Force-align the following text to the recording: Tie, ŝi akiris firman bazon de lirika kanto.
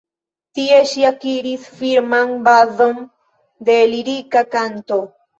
Tie, 0.59 0.77
ŝi 0.91 1.01
akiris 1.09 1.67
firman 1.81 2.33
bazon 2.47 2.97
de 3.69 3.75
lirika 3.91 4.43
kanto. 4.57 4.99